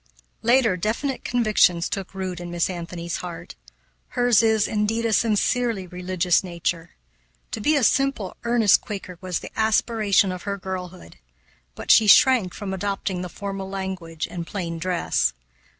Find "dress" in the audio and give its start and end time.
14.79-15.33